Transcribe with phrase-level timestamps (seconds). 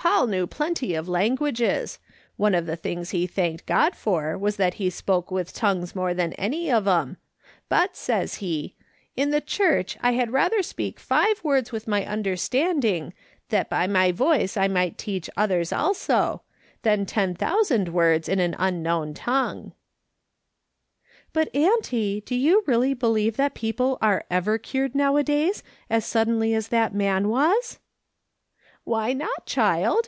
[0.00, 1.98] Paul knew plenty of languages;
[2.36, 6.14] one of the things he thanked God for was that he spoke with tongues more
[6.14, 7.16] than any of 'era;
[7.68, 8.76] but says he:'
[9.18, 13.12] In the Church I had rather speak five words with my under standing,
[13.48, 16.42] that by my voice I might teach others also,
[16.82, 19.72] than ten thousand words in an unknown tongue.'
[21.34, 26.68] ""But, auntie, do you really believe that people are ever cured nowadays as suddenly as
[26.68, 27.80] that man was?""
[28.88, 30.06] Why not, child